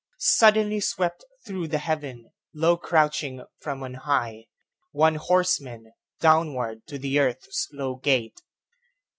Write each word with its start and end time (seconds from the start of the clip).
SuddenlySwept 0.19 1.23
through 1.45 1.67
the 1.67 1.77
heaven 1.77 2.31
low 2.55 2.75
crouching 2.75 3.45
from 3.59 3.83
on 3.83 3.93
high, 3.93 4.47
One 4.91 5.13
horseman, 5.13 5.91
downward 6.19 6.87
to 6.87 6.97
the 6.97 7.19
earth's 7.19 7.67
low 7.71 7.97
gate. 7.97 8.41